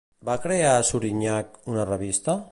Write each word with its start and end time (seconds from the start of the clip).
Va 0.27 0.37
crear 0.45 0.71
Surinyach 0.87 1.59
una 1.75 1.85
revista? 1.91 2.39